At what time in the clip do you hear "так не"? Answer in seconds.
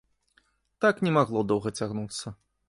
0.85-1.13